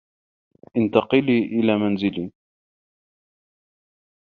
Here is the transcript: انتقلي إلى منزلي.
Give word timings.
انتقلي 0.77 1.39
إلى 1.39 1.77
منزلي. 1.77 2.31